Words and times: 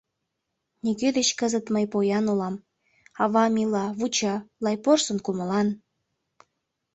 Нигӧ 0.83 1.09
деч 1.17 1.29
кызыт 1.39 1.65
мый 1.73 1.85
поян 1.93 2.25
улам: 2.33 2.55
Авам 3.23 3.55
ила, 3.63 3.85
вуча, 3.99 4.35
лай 4.63 4.77
порсын 4.83 5.17
кумылан. 5.25 5.67